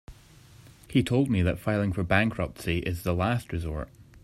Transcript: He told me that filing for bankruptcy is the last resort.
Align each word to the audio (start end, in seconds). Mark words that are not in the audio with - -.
He 0.87 1.03
told 1.03 1.29
me 1.29 1.43
that 1.43 1.59
filing 1.59 1.93
for 1.93 2.01
bankruptcy 2.01 2.79
is 2.79 3.03
the 3.03 3.13
last 3.13 3.53
resort. 3.53 3.87